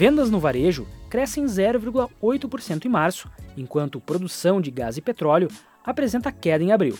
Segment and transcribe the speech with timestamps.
[0.00, 5.48] Vendas no varejo crescem 0,8% em março, enquanto produção de gás e petróleo
[5.84, 6.96] apresenta queda em abril.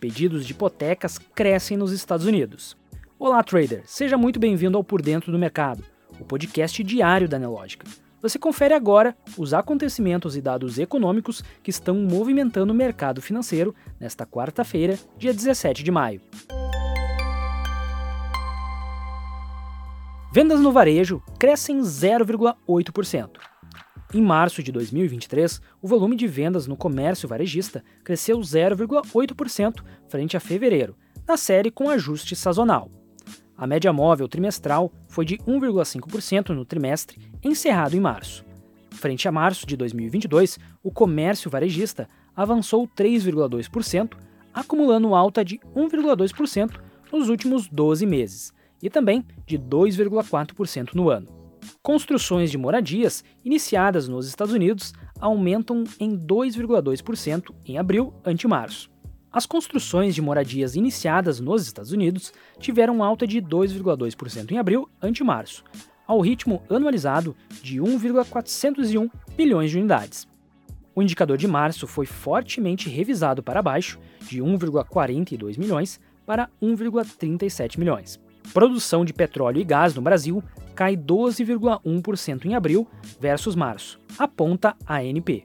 [0.00, 2.74] Pedidos de hipotecas crescem nos Estados Unidos.
[3.18, 3.82] Olá, trader!
[3.84, 5.84] Seja muito bem-vindo ao Por Dentro do Mercado,
[6.18, 7.86] o podcast diário da Nelógica.
[8.22, 14.24] Você confere agora os acontecimentos e dados econômicos que estão movimentando o mercado financeiro nesta
[14.24, 16.22] quarta-feira, dia 17 de maio.
[20.30, 23.30] Vendas no varejo crescem 0,8%.
[24.12, 30.40] Em março de 2023, o volume de vendas no comércio varejista cresceu 0,8% frente a
[30.40, 30.94] fevereiro,
[31.26, 32.90] na série com ajuste sazonal.
[33.56, 38.44] A média móvel trimestral foi de 1,5% no trimestre encerrado em março.
[38.90, 42.06] Frente a março de 2022, o comércio varejista
[42.36, 44.12] avançou 3,2%,
[44.52, 46.78] acumulando alta de 1,2%
[47.10, 51.26] nos últimos 12 meses, e também de 2,4% no ano.
[51.82, 58.90] Construções de moradias iniciadas nos Estados Unidos aumentam em 2,2% em abril ante março.
[59.30, 65.22] As construções de moradias iniciadas nos Estados Unidos tiveram alta de 2,2% em abril ante
[65.22, 65.64] março,
[66.06, 70.26] ao ritmo anualizado de 1,401 bilhões de unidades.
[70.94, 78.18] O indicador de março foi fortemente revisado para baixo, de 1,42 milhões para 1,37 milhões.
[78.52, 80.42] Produção de petróleo e gás no Brasil
[80.74, 82.88] cai 12,1% em abril
[83.20, 85.44] versus março, aponta a ANP.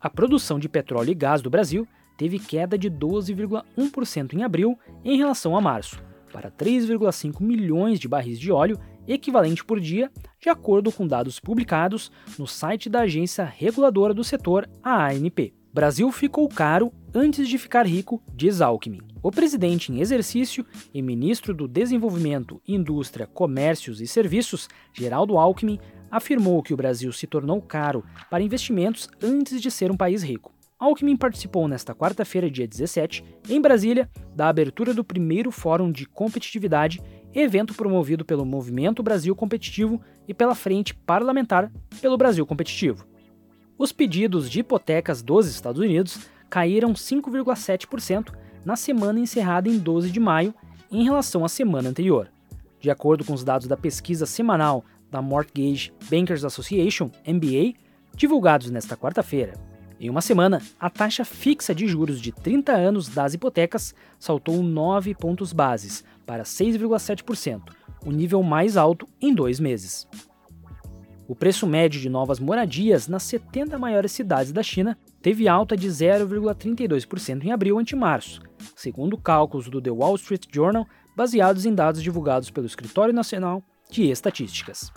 [0.00, 5.16] A produção de petróleo e gás do Brasil teve queda de 12,1% em abril em
[5.16, 10.10] relação a março, para 3,5 milhões de barris de óleo equivalente por dia,
[10.40, 15.54] de acordo com dados publicados no site da agência reguladora do setor, a ANP.
[15.72, 19.00] Brasil ficou caro antes de ficar rico, diz Alckmin.
[19.22, 25.78] O presidente em exercício e ministro do Desenvolvimento, Indústria, Comércios e Serviços, Geraldo Alckmin,
[26.10, 30.52] afirmou que o Brasil se tornou caro para investimentos antes de ser um país rico.
[30.78, 37.00] Alckmin participou nesta quarta-feira, dia 17, em Brasília, da abertura do primeiro Fórum de Competitividade,
[37.32, 43.06] evento promovido pelo Movimento Brasil Competitivo e pela Frente Parlamentar pelo Brasil Competitivo.
[43.78, 46.18] Os pedidos de hipotecas dos Estados Unidos
[46.54, 48.32] caíram 5,7%
[48.64, 50.54] na semana encerrada em 12 de maio
[50.88, 52.30] em relação à semana anterior.
[52.78, 57.74] De acordo com os dados da pesquisa semanal da Mortgage Bankers Association, MBA,
[58.14, 59.54] divulgados nesta quarta-feira.
[59.98, 65.12] Em uma semana, a taxa fixa de juros de 30 anos das hipotecas saltou 9
[65.16, 67.62] pontos bases para 6,7%,
[68.06, 70.06] o nível mais alto em dois meses.
[71.26, 75.88] O preço médio de novas moradias nas 70 maiores cidades da China teve alta de
[75.88, 78.42] 0,32% em abril ante março,
[78.76, 80.86] segundo cálculos do The Wall Street Journal
[81.16, 84.92] baseados em dados divulgados pelo Escritório Nacional de Estatísticas.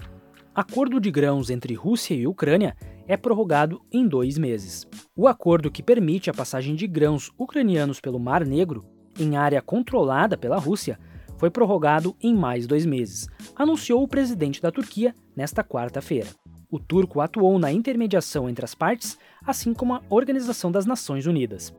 [0.54, 2.76] Acordo de grãos entre Rússia e Ucrânia
[3.08, 4.86] é prorrogado em dois meses.
[5.16, 8.84] O acordo que permite a passagem de grãos ucranianos pelo Mar Negro,
[9.18, 11.00] em área controlada pela Rússia,
[11.38, 16.28] foi prorrogado em mais dois meses, anunciou o presidente da Turquia nesta quarta-feira.
[16.70, 21.74] O turco atuou na intermediação entre as partes, assim como a Organização das Nações Unidas.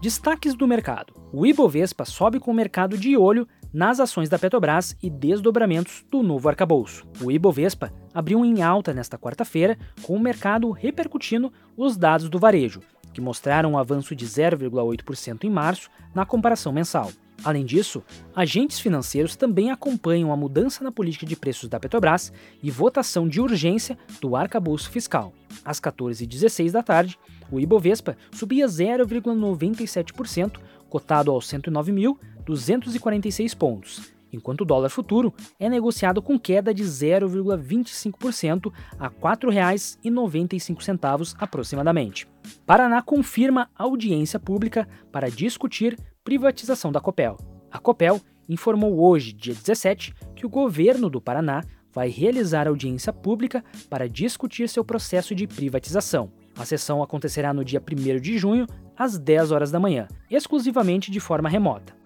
[0.00, 4.96] Destaques do mercado: o Ibovespa sobe com o mercado de olho nas ações da Petrobras
[5.02, 7.06] e desdobramentos do novo arcabouço.
[7.22, 12.80] O Ibovespa abriu em alta nesta quarta-feira, com o mercado repercutindo os dados do varejo,
[13.16, 17.10] que mostraram um avanço de 0,8% em março na comparação mensal.
[17.42, 18.02] Além disso,
[18.34, 22.30] agentes financeiros também acompanham a mudança na política de preços da Petrobras
[22.62, 25.32] e votação de urgência do arcabouço fiscal.
[25.64, 27.18] Às 14h16 da tarde,
[27.50, 30.60] o Ibovespa subia 0,97%,
[30.90, 39.08] cotado aos 109.246 pontos, enquanto o dólar futuro é negociado com queda de 0,25% a
[39.08, 42.26] R$ 4,95 aproximadamente.
[42.64, 47.36] Paraná confirma audiência pública para discutir privatização da Copel.
[47.70, 51.62] A Copel informou hoje, dia 17, que o governo do Paraná
[51.92, 56.30] vai realizar audiência pública para discutir seu processo de privatização.
[56.54, 61.20] A sessão acontecerá no dia 1 de junho, às 10 horas da manhã, exclusivamente de
[61.20, 62.05] forma remota.